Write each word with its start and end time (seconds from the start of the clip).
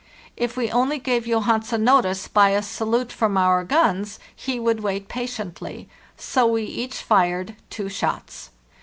If 0.35 0.57
we 0.57 0.71
only 0.71 0.97
gave 0.97 1.27
Johansen 1.27 1.83
notice 1.83 2.27
by 2.27 2.49
a 2.49 2.63
salute 2.63 3.11
from 3.11 3.37
our 3.37 3.63
guns 3.63 4.17
he 4.35 4.59
would 4.59 4.79
wait 4.79 5.07
patiently; 5.07 5.87
so 6.17 6.47
we 6.47 6.63
each 6.63 7.03
fired 7.03 7.55
two 7.69 7.87
shots. 7.87 8.49